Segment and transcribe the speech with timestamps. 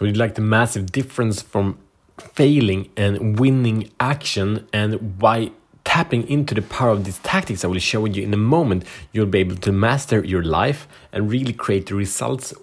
[0.00, 1.76] So we like the massive difference from
[2.16, 5.50] failing and winning action and by
[5.84, 9.26] tapping into the power of these tactics I will show you in a moment, you'll
[9.26, 12.54] be able to master your life and really create the results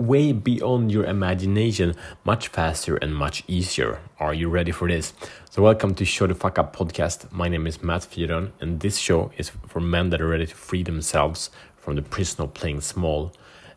[0.00, 4.00] way beyond your imagination much faster and much easier.
[4.18, 5.12] Are you ready for this?
[5.48, 7.30] So, welcome to Show the Fuck Up podcast.
[7.30, 10.54] My name is Matt Fyron, and this show is for men that are ready to
[10.56, 13.32] free themselves from the prison of playing small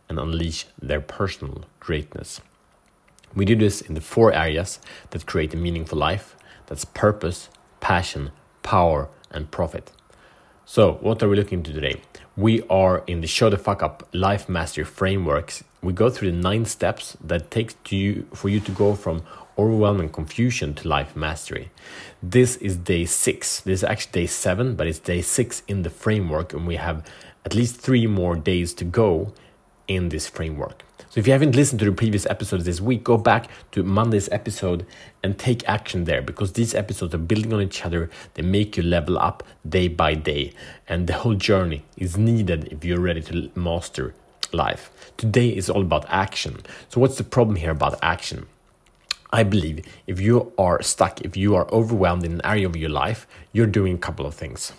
[0.10, 2.42] and unleash their personal greatness.
[3.36, 4.80] We do this in the four areas
[5.10, 6.36] that create a meaningful life
[6.68, 9.92] that's purpose, passion, power, and profit.
[10.66, 12.02] So, what are we looking into today?
[12.38, 15.64] We are in the Show the Fuck Up Life Mastery Frameworks.
[15.82, 19.24] We go through the nine steps that takes to you for you to go from
[19.58, 21.70] overwhelming confusion to life mastery.
[22.22, 23.60] This is day six.
[23.62, 27.06] This is actually day seven, but it's day six in the framework, and we have
[27.46, 29.34] at least three more days to go
[29.88, 30.84] in this framework.
[31.14, 34.28] So if you haven't listened to the previous episodes this week, go back to Monday's
[34.30, 34.84] episode
[35.22, 38.10] and take action there because these episodes are building on each other.
[38.34, 40.54] They make you level up day by day.
[40.90, 44.16] And the whole journey is needed if you're ready to master
[44.52, 44.90] life.
[45.16, 46.62] Today is all about action.
[46.90, 48.48] So, what's the problem here about action?
[49.32, 52.90] I believe if you are stuck, if you are overwhelmed in an area of your
[52.90, 54.74] life, you're doing a couple of things.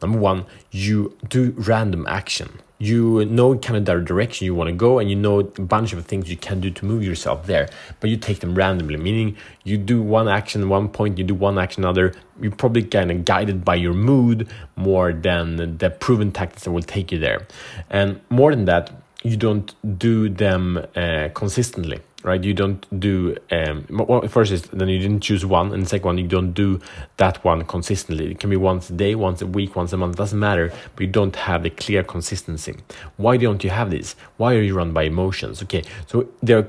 [0.00, 4.74] Number one, you do random action you know kind of the direction you want to
[4.74, 7.68] go and you know a bunch of things you can do to move yourself there
[8.00, 8.96] but you take them randomly.
[8.96, 13.12] Meaning you do one action one point you do one action another you're probably kind
[13.12, 17.46] of guided by your mood more than the proven tactics that will take you there.
[17.88, 18.90] And more than that
[19.22, 22.42] you don't do them uh, consistently right?
[22.42, 26.18] You don't do um, well, first is then you didn't choose one, and second one
[26.18, 26.80] you don't do
[27.16, 28.30] that one consistently.
[28.32, 30.16] It can be once a day, once a week, once a month.
[30.16, 32.76] Doesn't matter, but you don't have the clear consistency.
[33.16, 34.16] Why don't you have this?
[34.36, 35.62] Why are you run by emotions?
[35.62, 36.68] Okay, so there are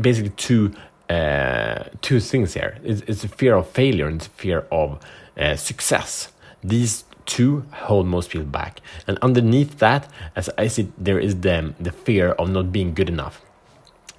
[0.00, 0.72] basically two
[1.10, 2.78] uh, two things here.
[2.82, 5.00] It's, it's a fear of failure and it's fear of
[5.36, 6.32] uh, success.
[6.62, 11.74] These two hold most people back, and underneath that, as I see, there is the
[11.80, 13.43] the fear of not being good enough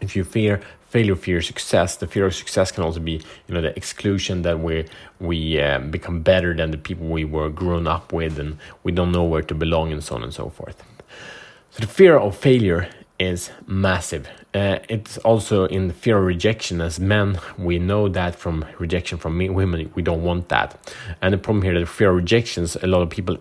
[0.05, 0.61] if you fear
[0.95, 4.57] failure, fear success, the fear of success can also be, you know, the exclusion that
[4.61, 4.85] we
[5.19, 9.11] we um, become better than the people we were grown up with, and we don't
[9.11, 10.81] know where to belong, and so on and so forth.
[11.71, 12.87] So the fear of failure
[13.19, 14.27] is massive.
[14.53, 16.79] Uh, it's also in the fear of rejection.
[16.79, 20.77] As men, we know that from rejection from women, we don't want that.
[21.21, 23.37] And the problem here, the fear of rejections, a lot of people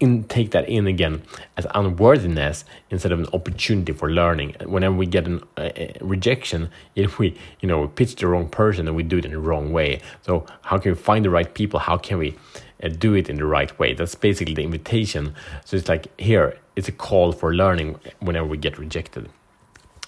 [0.00, 1.22] in, take that in again
[1.56, 4.54] as unworthiness instead of an opportunity for learning.
[4.64, 5.26] Whenever we get
[5.56, 9.32] a rejection, if we you know pitch the wrong person and we do it in
[9.32, 11.80] the wrong way, so how can we find the right people?
[11.80, 12.36] How can we
[12.82, 13.94] uh, do it in the right way?
[13.94, 15.34] That's basically the invitation.
[15.64, 19.28] So it's like here, it's a call for learning whenever we get rejected.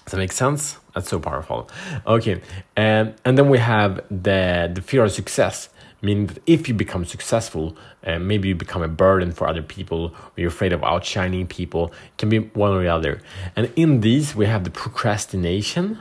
[0.05, 0.77] Does that make sense?
[0.93, 1.69] That's so powerful.
[2.05, 2.41] Okay,
[2.75, 5.69] and and then we have the the fear of success
[6.01, 7.75] meaning that if you become successful,
[8.05, 11.87] uh, maybe you become a burden for other people, or you're afraid of outshining people,
[11.87, 13.21] it can be one or the other.
[13.55, 15.99] And in these, we have the procrastination,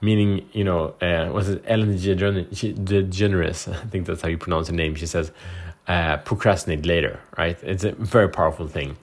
[0.00, 3.72] meaning, you know, uh, was it Ellen DeGeneres?
[3.82, 4.94] I think that's how you pronounce her name.
[4.94, 5.32] She says,
[5.88, 7.56] uh, procrastinate later, right?
[7.62, 8.96] It's a very powerful thing.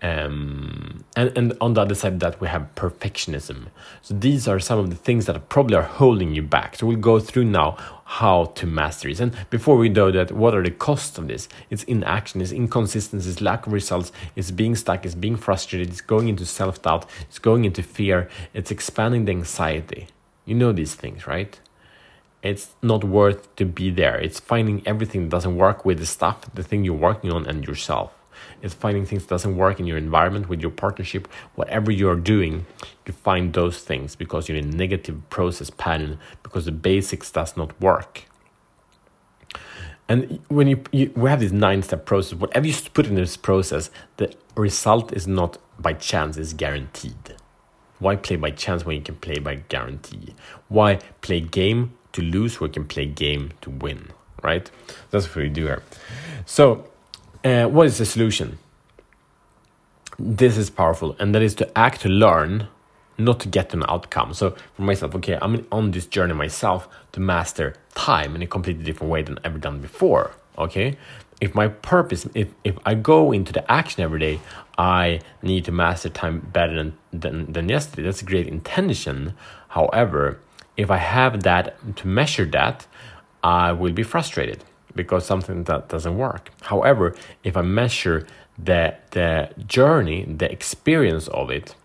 [0.00, 3.66] Um, and, and on the other side of that, we have perfectionism.
[4.02, 6.76] So these are some of the things that probably are holding you back.
[6.76, 9.20] So we'll go through now how to master this.
[9.20, 11.48] And before we do that, what are the costs of this?
[11.68, 16.00] It's inaction, it's inconsistency, it's lack of results, it's being stuck, it's being frustrated, it's
[16.00, 20.06] going into self doubt, it's going into fear, it's expanding the anxiety.
[20.44, 21.58] You know these things, right?
[22.40, 24.16] It's not worth to be there.
[24.16, 27.66] It's finding everything that doesn't work with the stuff, the thing you're working on, and
[27.66, 28.17] yourself
[28.62, 32.66] is finding things that doesn't work in your environment with your partnership whatever you're doing
[33.08, 37.56] you find those things because you're in a negative process pattern because the basics does
[37.56, 38.24] not work.
[40.08, 42.38] And when you, you we have this nine step process.
[42.38, 47.34] Whatever you put in this process the result is not by chance is guaranteed.
[47.98, 50.34] Why play by chance when you can play by guarantee?
[50.68, 54.12] Why play game to lose when you can play game to win
[54.42, 54.70] right?
[55.10, 55.82] That's what we do here.
[56.46, 56.88] So
[57.48, 58.58] uh, what is the solution?
[60.18, 62.68] This is powerful, and that is to act to learn,
[63.16, 64.34] not to get an outcome.
[64.34, 68.84] So for myself, okay, I'm on this journey myself to master time in a completely
[68.84, 70.32] different way than I've ever done before.
[70.56, 70.96] Okay,
[71.40, 74.40] if my purpose, if if I go into the action every day,
[74.76, 78.02] I need to master time better than than, than yesterday.
[78.02, 79.34] That's a great intention.
[79.68, 80.40] However,
[80.76, 82.86] if I have that to measure that,
[83.42, 84.64] I will be frustrated
[84.98, 86.50] because something that doesn't work.
[86.72, 87.14] However,
[87.44, 88.26] if I measure
[88.68, 89.30] the the
[89.78, 91.76] journey, the experience of it,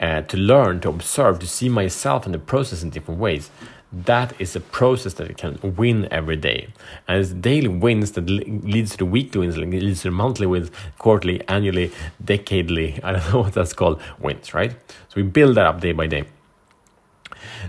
[0.00, 3.50] uh, to learn, to observe, to see myself in the process in different ways.
[3.92, 6.60] That is a process that can win every day.
[7.06, 8.28] And it's daily wins that
[8.74, 11.92] leads to the weekly wins, leads to the monthly wins, quarterly, annually,
[12.22, 14.72] decadely, I don't know what that's called, wins, right?
[15.08, 16.24] So we build that up day by day.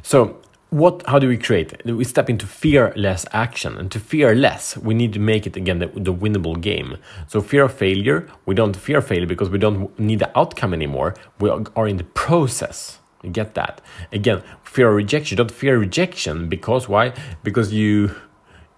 [0.01, 0.37] So
[0.69, 4.93] what how do we create we step into fearless action and to fear less we
[4.93, 6.97] need to make it again the, the, winnable game.
[7.27, 11.15] So fear of failure we don't fear failure because we don't need the outcome anymore.
[11.39, 12.99] We are in the process.
[13.23, 13.81] You get that?
[14.11, 15.37] Again fear of rejection.
[15.37, 17.13] Don't fear rejection because why?
[17.43, 18.13] Because you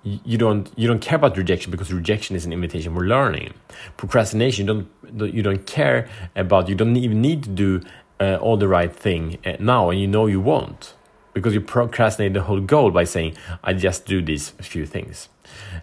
[0.04, 3.54] you don't you don't care about rejection because rejection is an invitation for learning.
[3.98, 4.88] Procrastination you
[5.18, 7.82] don't you don't care about you don't even need to do
[8.20, 10.94] uh, all the right thing uh, now and you know you won't
[11.34, 15.30] because you procrastinate the whole goal by saying, I just do these few things.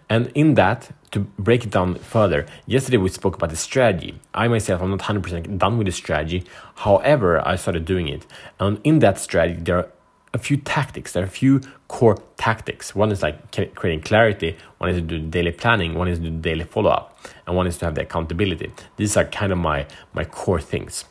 [0.09, 4.19] And in that, to break it down further, yesterday we spoke about the strategy.
[4.33, 6.45] I myself, I'm not 100% done with the strategy.
[6.75, 8.25] However, I started doing it.
[8.59, 9.91] And in that strategy, there are
[10.33, 11.13] a few tactics.
[11.13, 12.93] There are a few core tactics.
[12.93, 16.37] One is like creating clarity, one is to do daily planning, one is to do
[16.37, 18.71] daily follow up, and one is to have the accountability.
[18.97, 21.05] These are kind of my, my core things.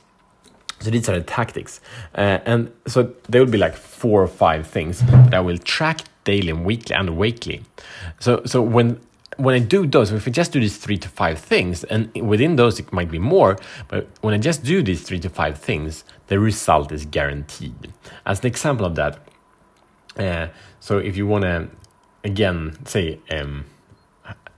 [0.81, 1.81] So these are the tactics.
[2.14, 6.02] Uh, and so there will be like four or five things that I will track
[6.25, 7.62] daily and weekly and weekly.
[8.20, 9.00] So so when
[9.37, 12.56] when I do those, if I just do these three to five things, and within
[12.56, 13.58] those it might be more,
[13.88, 17.93] but when I just do these three to five things, the result is guaranteed.
[18.25, 19.19] As an example of that,
[20.19, 20.49] uh,
[20.81, 21.69] so if you want to,
[22.25, 23.67] again, say, um,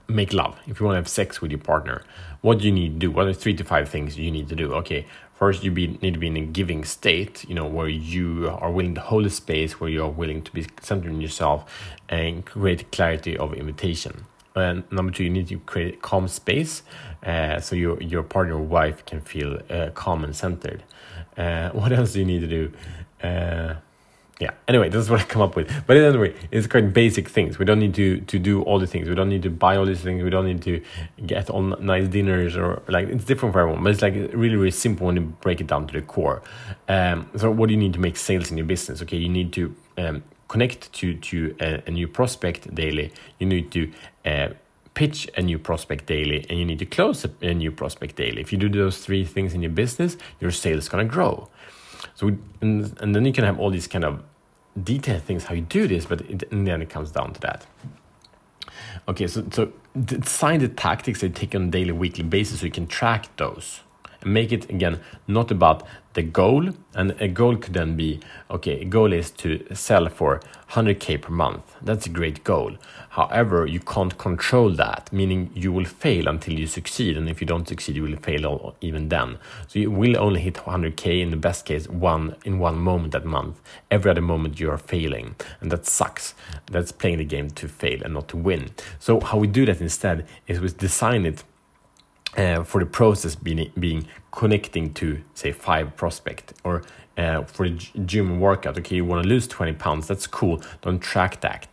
[0.09, 2.03] make love, if you want to have sex with your partner,
[2.41, 3.11] what do you need to do?
[3.11, 4.73] What are three to five things you need to do?
[4.73, 5.05] Okay,
[5.39, 8.69] first you be, need to be in a giving state you know where you are
[8.69, 11.63] willing to hold a space where you are willing to be centered in yourself
[12.09, 14.25] and create clarity of invitation
[14.55, 16.83] and number two you need to create calm space
[17.23, 20.83] uh, so your your partner or wife can feel uh, calm and centered
[21.37, 22.71] uh, what else do you need to do
[23.25, 23.75] uh,
[24.39, 24.51] yeah.
[24.69, 25.69] Anyway this is what i come up with.
[25.85, 27.59] But anyway it's quite basic things.
[27.59, 29.09] We don't need to to do all the things.
[29.09, 30.23] We don't need to buy all these things.
[30.23, 30.81] We don't need to
[31.25, 34.71] get on nice dinners or like it's different for everyone but it's like really really
[34.71, 36.41] simple when you break it down to the core.
[36.87, 39.01] Um, so what do you need to make sales in your business?
[39.01, 43.11] Okay you need to um, connect to to a, a, new prospect daily.
[43.39, 43.91] You need to
[44.25, 44.49] uh,
[44.93, 48.39] pitch a new prospect daily and you need to close a, a new prospect daily.
[48.41, 51.49] If you do those three things in your business your sales is going to grow.
[52.15, 54.21] So, and, and then you can have all these kind of
[54.83, 57.39] detailed things how you do this, but it, in the end it comes down to
[57.41, 57.65] that.
[59.07, 59.71] Okay, so so
[60.05, 63.35] design the tactics that you take on a daily, weekly basis so you can track
[63.37, 63.81] those
[64.25, 65.83] make it again not about
[66.13, 68.19] the goal and a goal could then be
[68.49, 71.75] okay a goal is to sell for 100k per month.
[71.81, 72.77] That's a great goal.
[73.09, 77.47] However you can't control that meaning you will fail until you succeed and if you
[77.47, 79.37] don't succeed you will fail even then.
[79.67, 83.25] So you will only hit 100k in the best case one in one moment that
[83.25, 83.61] month.
[83.89, 86.33] Every other moment you are failing and that sucks.
[86.71, 88.71] That's playing the game to fail and not to win.
[88.99, 91.43] So how we do that instead is we design it
[92.37, 96.83] uh, for the process being, being connecting to say five prospect or
[97.17, 100.99] uh, for the gym workout okay you want to lose 20 pounds that's cool don't
[100.99, 101.67] track that.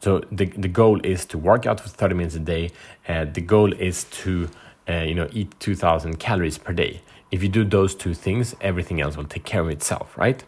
[0.00, 2.70] So the, the goal is to work out for 30 minutes a day
[3.08, 4.48] uh, the goal is to
[4.88, 7.02] uh, you know eat 2000 calories per day
[7.34, 10.44] if you do those two things everything else will take care of itself right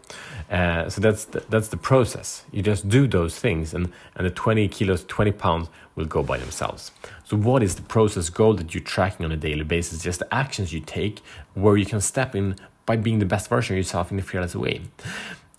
[0.49, 4.31] uh, so that's the, that's the process you just do those things and and the
[4.31, 6.91] 20 kilos 20 pounds will go by themselves
[7.25, 10.33] so what is the process goal that you're tracking on a daily basis just the
[10.33, 11.21] actions you take
[11.55, 14.55] where you can step in by being the best version of yourself in a fearless
[14.55, 14.81] way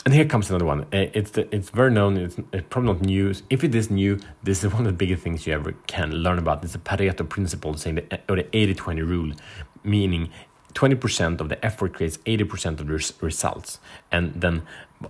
[0.05, 0.83] and here comes another one.
[0.85, 2.17] Uh, it's the, it's very known.
[2.17, 3.35] It's, it's, probably not new.
[3.51, 6.39] If it is new, this is one of the biggest things you ever can learn
[6.39, 6.65] about.
[6.65, 9.33] It's the Pareto principle, saying the, or the 80-20 rule,
[9.85, 10.31] meaning
[10.75, 13.81] 20% of the effort creates 80% of the res results.
[14.13, 14.63] And then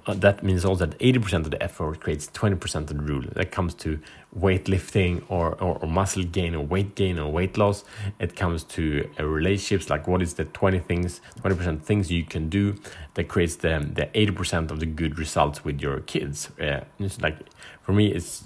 [0.07, 3.25] uh, that means also that 80% of the effort creates 20% of the rule.
[3.33, 3.99] That comes to
[4.39, 7.85] weightlifting or, or, or, muscle gain or weight gain or weight loss.
[8.21, 12.49] It comes to uh, relationships, like what is the 20 things, 20% things you can
[12.49, 12.77] do
[13.15, 16.51] that creates the, the 80% of the good results with your kids.
[16.61, 17.37] Uh, it's like,
[17.83, 18.45] for me, it's,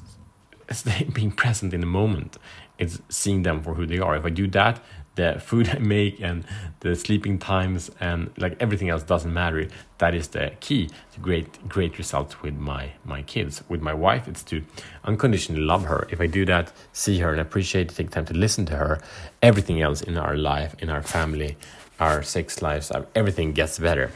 [0.69, 2.39] it's being present in the moment.
[2.79, 4.17] It's seeing them for who they are.
[4.17, 4.81] If I do that,
[5.15, 6.45] the food I make and
[6.81, 9.69] the sleeping times and like everything else doesn't matter.
[9.99, 13.63] That is the key to great great results with my my kids.
[13.69, 14.63] With my wife, it's to
[15.05, 16.07] unconditionally love her.
[16.11, 19.01] If I do that, see her and appreciate, take time to listen to her,
[19.43, 21.57] everything else in our life, in our family,
[22.01, 24.11] our sex lives, everything gets better.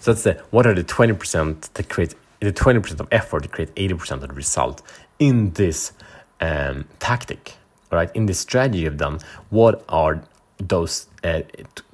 [0.00, 3.44] So that's the what are the twenty percent that create the twenty percent of effort
[3.44, 4.82] to create eighty percent of the result
[5.18, 5.92] in this
[6.40, 7.56] um, tactic
[7.92, 9.18] right in the strategy you've done
[9.50, 10.22] what are
[10.68, 11.42] those uh,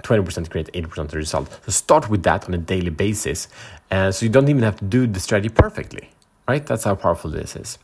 [0.02, 1.60] 20% create 80% of the result.
[1.64, 3.48] So start with that on a daily basis.
[3.90, 6.10] Uh, so you don't even have to do the strategy perfectly,
[6.46, 6.64] right?
[6.64, 7.78] That's how powerful this is.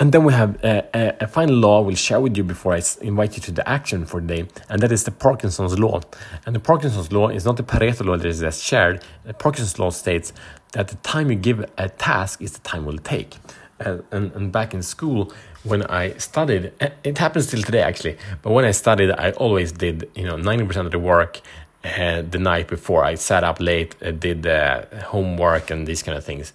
[0.00, 2.82] And then we have a, a, a final law we'll share with you before I
[3.00, 6.00] invite you to the action for the day, and that is the Parkinson's law.
[6.44, 9.02] And the Parkinson's law is not the Pareto law that is just shared.
[9.24, 10.32] The Parkinson's law states
[10.72, 13.36] that the time you give a task is the time it will take.
[13.78, 15.32] And, and, and back in school,
[15.66, 16.72] when I studied,
[17.04, 20.86] it happens still today actually, but when I studied, I always did, you know, 90%
[20.86, 21.40] of the work
[21.84, 23.04] uh, the night before.
[23.04, 26.52] I sat up late, uh, did the homework and these kind of things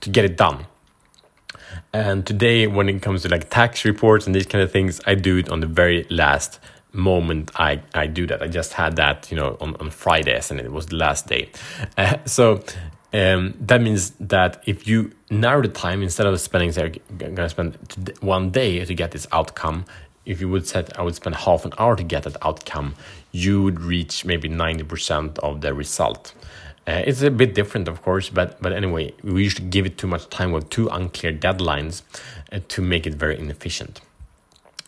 [0.00, 0.66] to get it done.
[1.92, 5.14] And today, when it comes to like tax reports and these kind of things, I
[5.14, 6.58] do it on the very last
[6.94, 8.42] moment I, I do that.
[8.42, 11.50] I just had that, you know, on, on Fridays and it was the last day.
[11.98, 12.62] Uh, so
[13.12, 17.48] um, that means that if you narrow the time instead of spending, say, I'm gonna
[17.48, 17.76] spend
[18.20, 19.84] one day to get this outcome,
[20.26, 22.94] if you would set, I would spend half an hour to get that outcome,
[23.32, 26.34] you would reach maybe 90% of the result.
[26.86, 30.06] Uh, it's a bit different, of course, but but anyway, we usually give it too
[30.06, 32.02] much time with too unclear deadlines
[32.52, 34.02] uh, to make it very inefficient.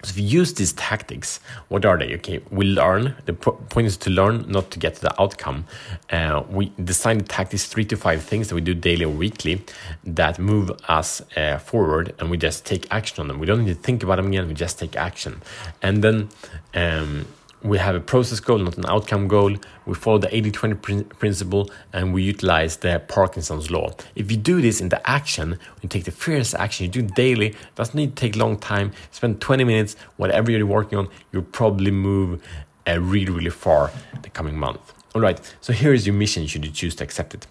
[0.02, 2.14] So if you use these tactics, what are they?
[2.16, 3.16] Okay, we learn.
[3.24, 5.64] The point is to learn, not to get to the outcome.
[6.10, 9.64] Uh, we design the tactics, three to five things that we do daily or weekly
[10.04, 13.38] that move us uh, forward, and we just take action on them.
[13.38, 14.46] We don't need to think about them again.
[14.46, 15.42] We just take action,
[15.82, 16.28] and then.
[16.74, 17.26] Um,
[17.62, 19.56] we have a process goal, not an outcome goal.
[19.86, 23.90] We follow the 80 20 principle and we utilize the Parkinson's law.
[24.14, 27.54] If you do this in the action, you take the first action, you do daily,
[27.74, 31.90] doesn't need to take long time, spend 20 minutes, whatever you're working on, you'll probably
[31.90, 32.42] move
[32.86, 33.90] uh, really, really far
[34.22, 34.92] the coming month.
[35.14, 37.46] All right, so here is your mission should you choose to accept it.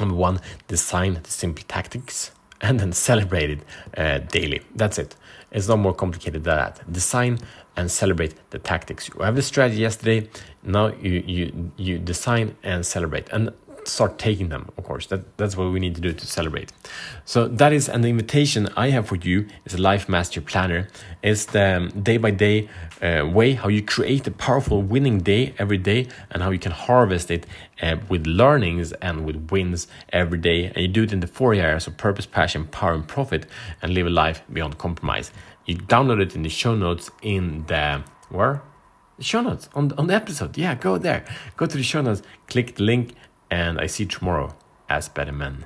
[0.00, 2.32] Number one, design the simple tactics
[2.64, 3.60] and then celebrate it
[3.96, 4.60] uh, daily.
[4.74, 5.16] That's it.
[5.52, 6.92] It's not more complicated than that.
[6.92, 7.38] Design
[7.76, 9.08] and celebrate the tactics.
[9.08, 10.28] You have the strategy yesterday.
[10.62, 13.50] Now you you you design and celebrate and
[13.88, 14.70] start taking them.
[14.76, 16.72] Of course, that that's what we need to do to celebrate.
[17.24, 19.46] So that is an invitation I have for you.
[19.64, 20.88] Is a life master planner.
[21.22, 22.68] It's the day by day
[23.22, 27.30] way how you create a powerful winning day every day and how you can harvest
[27.30, 27.46] it
[27.82, 30.66] uh, with learnings and with wins every day.
[30.66, 33.46] And you do it in the four areas of purpose, passion, power, and profit,
[33.82, 35.30] and live a life beyond compromise.
[35.66, 38.62] You download it in the show notes in the where?
[39.20, 40.58] Show notes on, on the episode.
[40.58, 41.24] Yeah, go there.
[41.56, 43.14] Go to the show notes, click the link,
[43.54, 44.52] and I see you tomorrow
[44.88, 45.64] as better men.